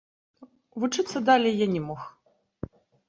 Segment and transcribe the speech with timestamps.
[0.83, 2.01] Вучыцца далей я не мог.